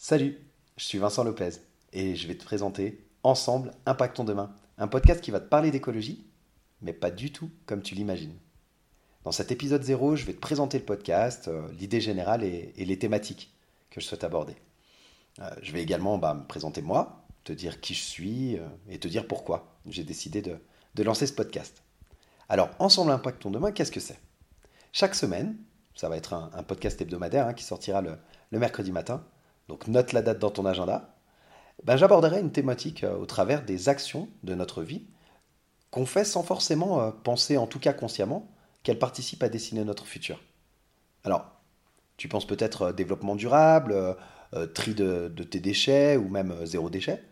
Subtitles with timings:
[0.00, 0.38] Salut,
[0.76, 1.50] je suis Vincent Lopez
[1.92, 6.24] et je vais te présenter Ensemble Impactons Demain, un podcast qui va te parler d'écologie,
[6.82, 8.38] mais pas du tout comme tu l'imagines.
[9.24, 12.98] Dans cet épisode 0, je vais te présenter le podcast, euh, l'idée générale et, les
[12.98, 13.52] thématiques
[13.90, 14.54] que je souhaite aborder.
[15.40, 19.00] Euh, je vais également bah, me présenter moi, te dire qui je suis euh, et
[19.00, 21.82] te dire pourquoi j'ai décidé de, lancer ce podcast.
[22.48, 24.20] Alors, Ensemble Impactons Demain, qu'est-ce que c'est?
[24.92, 25.56] Chaque semaine,
[25.96, 28.16] ça va être un, podcast hebdomadaire hein, qui sortira le
[28.52, 29.24] mercredi matin,
[29.68, 31.14] donc note la date dans ton agenda,
[31.84, 35.06] ben, j'aborderai une thématique euh, au travers des actions de notre vie
[35.90, 38.50] qu'on fait sans forcément euh, penser, en tout cas consciemment,
[38.82, 40.40] qu'elles participent à dessiner notre futur.
[41.24, 41.46] Alors,
[42.16, 44.16] tu penses peut-être euh, développement durable,
[44.74, 47.22] tri de, tes déchets ou même zéro déchet.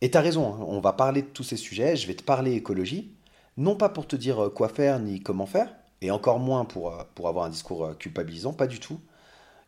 [0.00, 2.22] Et tu as raison, hein, on va parler de tous ces sujets, je vais te
[2.22, 3.12] parler écologie,
[3.56, 7.26] non pas pour te dire quoi faire ni comment faire, et encore moins pour, pour
[7.26, 9.00] avoir un discours culpabilisant, pas du tout,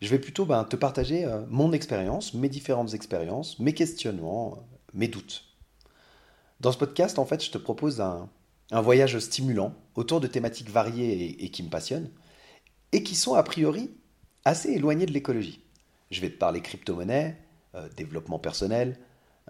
[0.00, 4.58] je vais plutôt ben, te partager euh, mon expérience, mes différentes expériences, mes questionnements,
[4.94, 5.44] mes doutes.
[6.60, 8.28] Dans ce podcast, en fait, je te propose un,
[8.70, 12.10] voyage stimulant autour de thématiques variées et, qui me passionnent,
[12.92, 13.90] et qui sont a priori
[14.44, 15.60] assez éloignées de l'écologie.
[16.10, 17.36] Je vais te parler crypto-monnaie,
[17.74, 18.98] euh, développement personnel,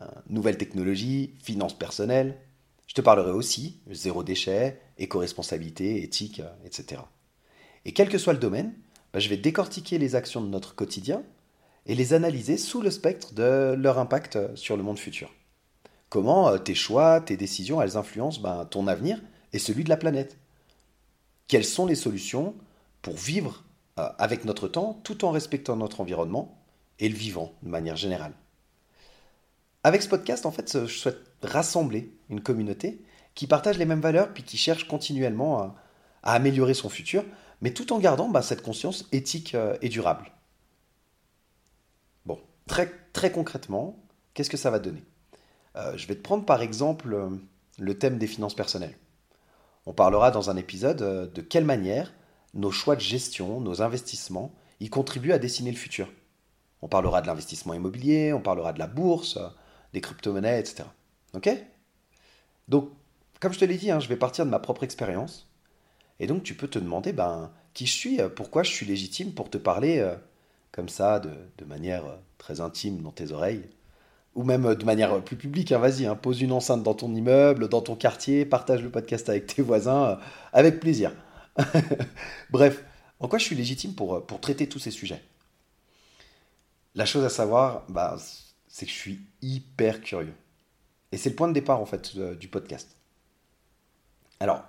[0.03, 2.37] euh, nouvelles technologies, finances personnelles.
[2.87, 7.03] Je te parlerai aussi zéro déchet, éco-responsabilité, éthique, etc.
[7.85, 8.75] Et quel que soit le domaine,
[9.17, 11.23] bah, je vais décortiquer les actions de notre quotidien
[11.87, 15.33] et les analyser sous le spectre de leur impact sur le monde futur.
[16.11, 19.19] Comment euh, tes choix, tes décisions, elles influencent ben, ton avenir
[19.55, 20.37] et celui de la planète
[21.49, 22.55] Quelles sont les solutions
[23.01, 23.65] pour vivre
[23.99, 26.55] euh, avec notre temps tout en respectant notre environnement
[26.99, 28.35] et le vivant de manière générale?
[29.83, 33.01] Avec ce podcast, en fait, je souhaite rassembler une communauté
[33.35, 35.75] qui partage les mêmes valeurs puis qui cherche continuellement
[36.23, 37.25] à améliorer son futur
[37.61, 40.31] mais tout en gardant bah, cette conscience éthique euh, et durable.
[42.25, 43.97] Bon, très, très concrètement,
[44.35, 45.03] qu'est-ce que ça va donner?
[45.77, 47.31] Euh, Je vais te prendre par exemple euh,
[47.79, 48.97] le thème des finances personnelles.
[49.87, 52.13] On parlera dans un épisode de quelle manière
[52.55, 56.13] nos choix de gestion, nos investissements, y contribuent à dessiner le futur.
[56.83, 59.39] On parlera de l'investissement immobilier, on parlera de la bourse,
[59.93, 60.85] des crypto-monnaies, etc.
[61.35, 61.49] Ok?
[62.67, 62.91] Donc,
[63.41, 65.46] comme je te l'ai dit, hein, je vais partir de ma propre expérience
[66.21, 69.33] et donc tu peux te demander ben, qui je suis, euh, pourquoi je suis légitime
[69.33, 70.15] pour te parler euh,
[70.73, 73.63] comme ça, de, manière euh, très intime dans tes oreilles,
[74.35, 75.73] ou même de manière plus publique.
[75.73, 79.29] Hein, Vas-y, hein, pose une enceinte dans ton immeuble, dans ton quartier, partage le podcast
[79.29, 80.19] avec tes voisins,
[80.53, 81.13] avec plaisir.
[82.51, 82.83] Bref,
[83.21, 85.23] en quoi je suis légitime pour, pour traiter tous ces sujets?
[86.95, 88.17] La chose à savoir, bah,
[88.69, 90.35] c'est que je suis hyper curieux.
[91.13, 92.97] Et c'est le point de départ en fait du podcast.
[94.41, 94.65] Alors,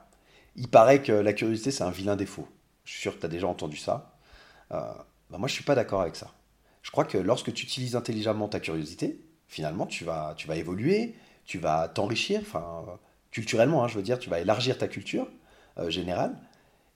[0.58, 2.48] il paraît que la curiosité, c'est un vilain défaut.
[2.84, 4.18] Je suis sûr que tu as déjà entendu ça.
[4.72, 4.80] Euh,
[5.30, 6.32] bah, moi, je suis pas d'accord avec ça.
[6.82, 11.16] Je crois que lorsque tu utilises intelligemment ta curiosité, finalement, tu vas, tu vas évoluer,
[11.46, 12.86] tu vas t'enrichir, enfin,
[13.32, 15.28] culturellement, hein, je veux dire, tu vas élargir ta culture
[15.78, 16.36] euh, générale.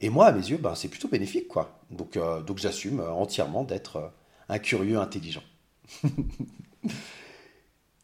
[0.02, 1.80] Et moi, à mes yeux, ben, c'est plutôt bénéfique, quoi.
[1.92, 4.12] Donc, euh, donc j'assume entièrement d'être
[4.50, 5.44] un curieux intelligent.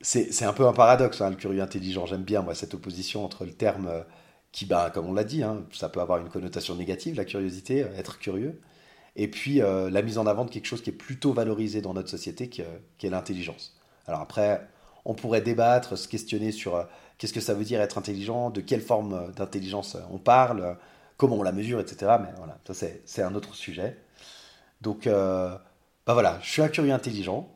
[0.01, 2.05] c'est un peu un paradoxe, hein, le curieux intelligent.
[2.05, 4.03] J'aime bien, moi, cette opposition entre le terme
[4.51, 7.83] qui, bah, comme on l'a dit, hein, ça peut avoir une connotation négative, la curiosité,
[7.83, 8.59] euh, être curieux,
[9.15, 11.93] et puis euh, la mise en avant de quelque chose qui est plutôt valorisé dans
[11.93, 13.75] notre société, qui, est l'intelligence.
[14.07, 14.67] Alors après,
[15.05, 16.83] on pourrait débattre, se questionner sur euh,
[17.17, 20.77] qu'est-ce que ça veut dire être intelligent, de quelle forme d'intelligence on parle,
[21.17, 22.17] comment on la mesure, etc.
[22.21, 23.97] Mais voilà, ça c'est un autre sujet.
[24.81, 27.49] Donc, bah voilà, je suis un curieux intelligent.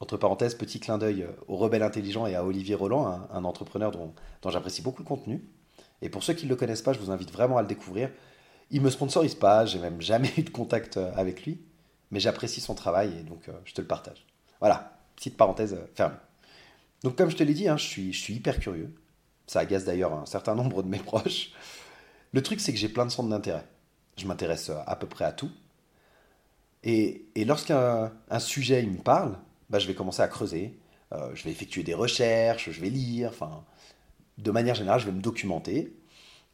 [0.00, 4.14] Entre parenthèses, petit clin d'œil au rebelle intelligent et à Olivier Roland, un, entrepreneur dont
[4.50, 5.44] j'apprécie beaucoup le contenu.
[6.02, 8.10] Et pour ceux qui ne le connaissent pas, je vous invite vraiment à le découvrir.
[8.70, 11.60] Il me sponsorise pas, j'ai même jamais eu de contact euh, avec lui,
[12.10, 14.26] mais j'apprécie son travail et donc euh, je te le partage.
[14.60, 16.16] Voilà, petite parenthèse euh, fermée.
[17.02, 18.94] Donc comme je te l'ai dit, hein, je, suis, hyper curieux.
[19.46, 21.52] Ça agace d'ailleurs un certain nombre de mes proches.
[22.32, 23.64] Le truc, c'est que j'ai plein de centres d'intérêt.
[24.16, 25.50] Je m'intéresse à peu près à tout.
[26.82, 29.36] Et, et lorsqu'un un sujet il me parle,
[29.70, 30.78] bah, je vais commencer à creuser.
[31.34, 33.30] je vais effectuer des recherches, je vais lire.
[33.30, 33.64] Enfin,
[34.38, 35.94] de manière générale, je vais me documenter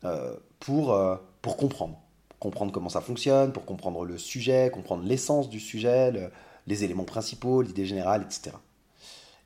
[0.04, 2.00] euh, pour, euh, pour comprendre.
[2.38, 6.30] Comprendre comment ça fonctionne, pour comprendre le sujet, comprendre l'essence du sujet,
[6.66, 8.56] les éléments principaux, l'idée générale, etc.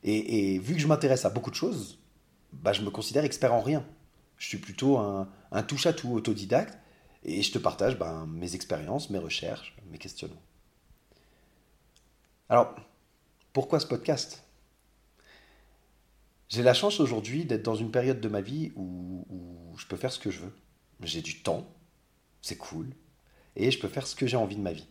[0.04, 1.98] Et, vu que je m'intéresse à beaucoup de choses,
[2.52, 3.84] bah, je me considère expert en rien.
[4.36, 5.26] Je suis plutôt un,
[5.66, 6.78] touche-à-tout autodidacte
[7.24, 10.42] et je te partage ben, mes expériences, mes recherches, mes questionnements.
[12.48, 12.76] Alors,
[13.52, 14.43] pourquoi ce podcast?
[16.48, 19.26] J'ai la chance aujourd'hui d'être dans une période de ma vie où,
[19.76, 20.52] je peux faire ce que je veux.
[21.00, 21.66] J'ai du temps,
[22.40, 22.88] c'est cool,
[23.56, 24.86] et je peux faire ce que j'ai envie de ma vie.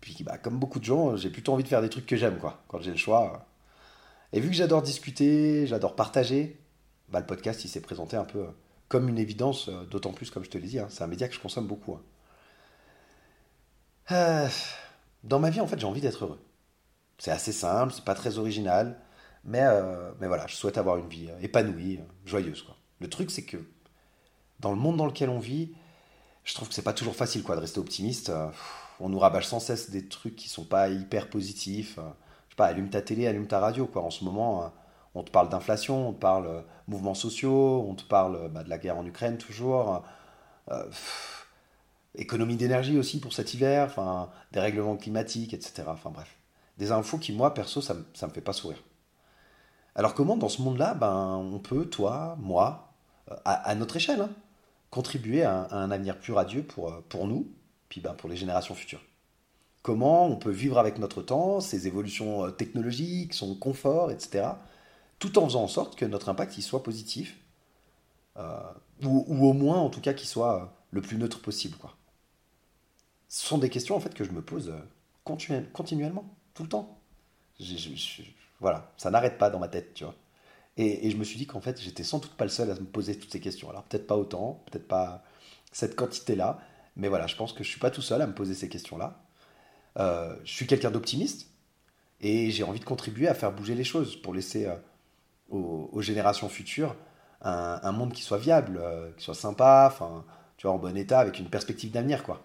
[0.00, 2.38] Puis bah, comme beaucoup de gens, j'ai plutôt envie de faire des trucs que j'aime,
[2.38, 3.46] quoi, quand j'ai le choix.
[4.32, 6.60] Et vu que j'adore discuter, j'adore partager,
[7.08, 8.46] bah, le podcast, s'est présenté un peu
[8.88, 11.34] comme une évidence, d'autant plus, comme je te l'ai dit, hein, c'est un média que
[11.34, 11.94] je consomme beaucoup.
[11.94, 12.02] Hein.
[14.12, 14.48] Euh,
[15.24, 16.40] dans ma vie, en fait, j'ai envie d'être heureux.
[17.18, 19.00] C'est assez simple, c'est pas très original,
[19.46, 22.62] mais, euh, mais voilà, je souhaite avoir une vie épanouie, joyeuse.
[22.62, 22.76] Quoi.
[23.00, 23.56] Le truc, c'est que
[24.60, 25.72] dans le monde dans lequel on vit,
[26.44, 28.32] je trouve que c'est pas toujours facile quoi, de rester optimiste.
[29.00, 31.96] On nous rabâche sans cesse des trucs qui sont pas hyper positifs.
[31.96, 33.86] Je sais pas, allume ta télé, allume ta radio.
[33.86, 34.02] Quoi.
[34.02, 34.72] En ce moment,
[35.14, 38.78] on te parle d'inflation, on te parle mouvements sociaux, on te parle bah, de la
[38.78, 40.04] guerre en Ukraine toujours.
[40.70, 40.90] Euh,
[42.16, 45.84] économie d'énergie aussi pour cet hiver, enfin, des règlements climatiques, etc.
[45.88, 46.36] Enfin bref,
[46.78, 48.82] des infos qui, moi, perso, ça, ça me fait pas sourire.
[49.96, 52.92] Alors comment, dans ce monde-là, ben, on peut, toi, moi,
[53.30, 54.30] euh, à, notre échelle, hein,
[54.90, 57.50] contribuer à un, avenir plus radieux pour, euh, nous,
[57.88, 59.02] puis ben, pour les générations futures?
[59.82, 64.48] Comment on peut vivre avec notre temps, ses évolutions euh, technologiques, son confort, etc.,
[65.18, 67.38] tout en faisant en sorte que notre impact y soit positif,
[69.02, 71.78] ou, au moins, en tout cas, qu'il soit le plus neutre possible.
[73.28, 74.74] Ce sont des questions en fait que je me pose
[75.24, 77.00] continuellement, tout le temps.
[78.60, 80.14] Voilà, ça n'arrête pas dans ma tête, tu vois.
[80.76, 82.84] Et, je me suis dit qu'en fait, j'étais sans doute pas le seul à me
[82.84, 83.70] poser toutes ces questions.
[83.70, 85.22] Alors peut-être pas autant, peut-être pas
[85.72, 86.58] cette quantité-là,
[86.96, 89.20] mais voilà, je pense que je suis pas tout seul à me poser ces questions-là.
[89.98, 91.50] Euh, je suis quelqu'un d'optimiste
[92.20, 94.76] et j'ai envie de contribuer à faire bouger les choses pour laisser euh,
[95.48, 96.94] aux, générations futures
[97.42, 98.82] un, monde qui soit viable,
[99.16, 100.24] qui soit sympa, enfin,
[100.56, 102.42] tu vois, en bon état, avec une perspective d'avenir, quoi.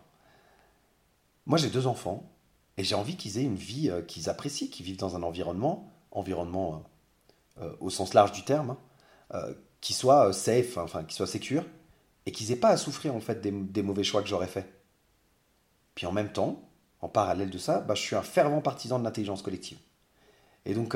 [1.46, 2.30] Moi, j'ai deux enfants
[2.78, 5.92] et j'ai envie qu'ils aient une vie euh, qu'ils apprécient, qu'ils vivent dans un environnement,
[6.12, 6.84] environnement
[7.60, 8.76] euh, euh, au sens large du terme,
[9.32, 9.46] hein,
[9.82, 11.66] qui soit safe, enfin, qui soit sécure,
[12.26, 14.72] et qu'ils aient pas à souffrir en fait des, mauvais choix que j'aurais faits.
[15.96, 16.70] Puis en même temps,
[17.02, 19.80] en parallèle de ça, bah, je suis un fervent partisan de l'intelligence collective.
[20.66, 20.96] Et donc,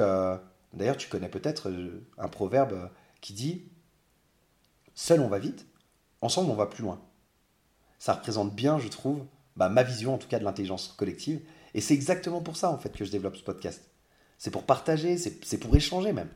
[0.74, 1.72] d'ailleurs, tu connais peut-être
[2.20, 2.90] un proverbe
[3.22, 3.64] qui dit
[4.94, 5.66] Seul on va vite,
[6.22, 7.02] ensemble on va plus loin.
[7.98, 9.26] Ça représente bien, je trouve,
[9.56, 11.42] bah, ma vision en tout cas de l'intelligence collective.
[11.74, 13.90] Et c'est exactement pour ça en fait que je développe ce podcast.
[14.38, 16.30] C'est pour partager, c'est pour échanger même.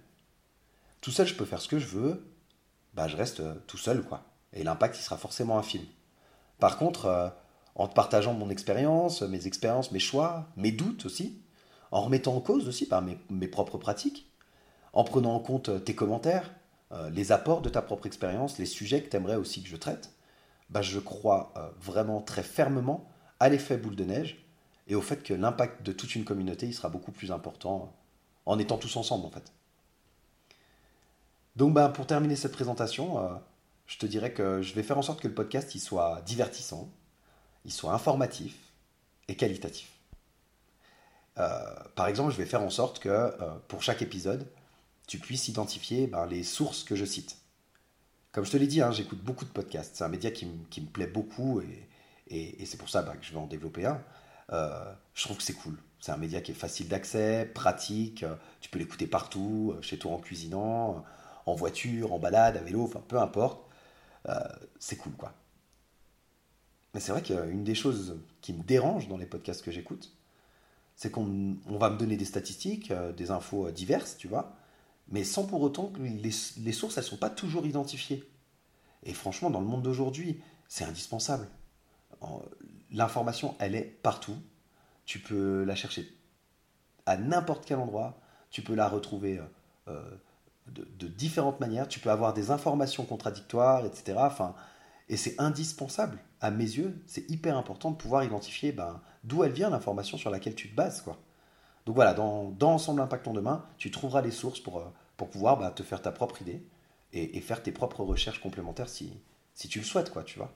[1.02, 2.30] Tout seul, je peux faire ce que je veux,
[2.94, 4.24] bah, je reste euh, tout seul quoi.
[4.54, 5.86] Et l'impact, il sera forcément infime.
[6.60, 7.30] Par contre, euh,
[7.76, 11.42] en te partageant mon expérience, mes expériences, mes choix, mes doutes aussi,
[11.92, 12.90] en remettant en cause aussi
[13.30, 14.30] mes, propres pratiques,
[14.94, 16.54] en prenant en compte euh, tes commentaires,
[17.12, 20.12] les apports de ta propre expérience, les sujets que tu aimerais aussi que je traite,
[20.72, 23.08] bah, je crois vraiment très fermement
[23.40, 24.49] à l'effet boule de neige
[24.90, 27.94] et au fait que l'impact de toute une communauté il sera beaucoup plus important
[28.46, 29.54] en étant tous ensemble en fait.
[31.56, 33.36] Donc bah, pour terminer cette présentation, euh,
[33.86, 36.90] je te dirais que je vais faire en sorte que le podcast soit divertissant,
[37.66, 38.56] il soit informatif
[39.28, 39.92] et qualitatif.
[41.38, 41.60] Euh,
[41.96, 43.32] par exemple, je vais faire en sorte que
[43.68, 44.48] pour chaque épisode,
[45.10, 47.38] tu puisses identifier ben, les sources que je cite.
[48.32, 49.96] Comme je te l'ai dit, hein, j'écoute beaucoup de podcasts.
[49.96, 51.62] C'est un média qui, me plaît beaucoup
[52.30, 54.00] et, c'est pour ça bah, que je vais en développer un.
[54.52, 55.78] Euh, je trouve que c'est cool.
[56.00, 58.26] C'est un média qui est facile d'accès, pratique.
[58.62, 61.04] Tu peux l'écouter partout, euh, chez toi en cuisinant,
[61.46, 63.62] en voiture, en balade, à vélo, enfin peu importe.
[64.28, 64.40] Euh,
[64.80, 65.34] c'est cool quoi.
[66.94, 70.12] Mais c'est vrai qu'une des choses qui me dérange dans les podcasts que j'écoute,
[70.96, 74.56] c'est qu'on va me donner des statistiques, des infos diverses, tu vois,
[75.12, 76.32] mais sans pour autant que les,
[76.72, 78.24] sources, elles ne sont pas toujours identifiées.
[79.04, 81.48] Et franchement, dans le monde d'aujourd'hui, c'est indispensable.
[82.92, 84.38] L'information, elle est partout.
[85.06, 86.08] Tu peux la chercher
[87.06, 88.20] à n'importe quel endroit.
[88.52, 89.44] Tu peux la retrouver euh,
[89.88, 90.18] euh,
[90.68, 91.88] de, différentes manières.
[91.88, 94.18] Tu peux avoir des informations contradictoires, etc.
[94.22, 94.56] Enfin,
[95.08, 96.20] et c'est indispensable.
[96.42, 100.30] À mes yeux, c'est hyper important de pouvoir identifier ben, d'où elle vient l'information sur
[100.30, 101.02] laquelle tu te bases.
[101.02, 101.18] Quoi.
[101.86, 104.86] Donc voilà, dans, dans Ensemble Impactons Demain, tu trouveras les sources pour, euh,
[105.18, 106.64] pour pouvoir bah, te faire ta propre idée
[107.12, 109.12] et, faire tes propres recherches complémentaires si,
[109.56, 110.54] si tu le souhaites, quoi, tu vois.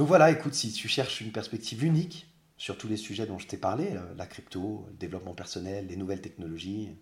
[0.00, 2.26] Donc voilà, écoute, si tu cherches une perspective unique
[2.56, 5.96] sur tous les sujets dont je t'ai parlé, euh, la crypto, le développement personnel, les
[5.96, 6.96] nouvelles technologies,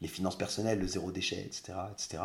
[0.00, 2.24] les finances personnelles, le zéro déchet, etc., etc.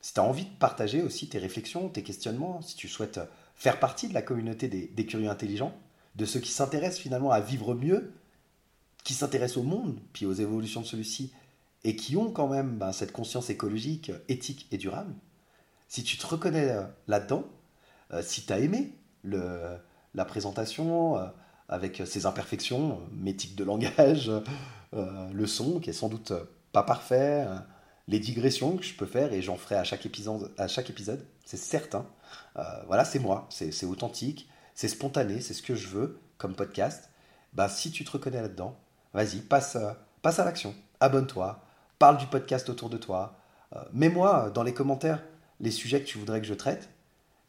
[0.00, 3.20] Si tu as envie de partager aussi tes réflexions, tes questionnements, si tu souhaites
[3.54, 5.76] faire partie de la communauté des, curieux intelligents,
[6.16, 8.14] de ceux qui s'intéressent finalement à vivre mieux
[9.02, 11.34] qui s'intéressent au monde, puis aux évolutions de celui-ci,
[11.84, 15.12] et qui ont quand même ben, cette conscience écologique, éthique et durable,
[15.86, 17.44] si tu te reconnais euh, là-dedans,
[18.10, 21.26] euh, si tu as aimé la présentation, euh,
[21.68, 24.30] avec ses imperfections, euh, mes tics de langage,
[24.94, 26.32] euh, le son qui est sans doute
[26.72, 27.46] pas parfait,
[28.08, 32.04] les digressions que je peux faire et j'en ferai à chaque épisode, c'est certain.
[32.88, 37.10] Voilà, c'est moi, c'est authentique, c'est spontané, c'est ce que je veux comme podcast.
[37.52, 38.76] Bah, si tu te reconnais là-dedans,
[39.12, 39.78] vas-y, passe,
[40.20, 41.62] passe à l'action, abonne-toi,
[42.00, 43.38] parle du podcast autour de toi,
[43.92, 45.22] mets-moi dans les commentaires
[45.60, 46.88] les sujets que tu voudrais que je traite,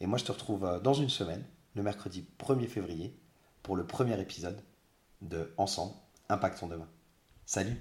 [0.02, 1.44] et moi je te retrouve dans une semaine
[1.76, 3.20] le mercredi 1er février
[3.62, 4.62] pour le premier épisode
[5.22, 5.94] de Ensemble,
[6.30, 6.90] Impactons demain.
[7.46, 7.78] Salut